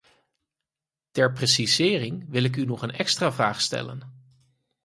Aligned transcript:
Ter 1.11 1.31
precisering 1.31 2.25
wil 2.29 2.43
ik 2.43 2.55
u 2.55 2.65
nog 2.65 2.81
een 2.81 2.91
extra 2.91 3.31
vraag 3.31 3.61
stellen. 3.61 4.27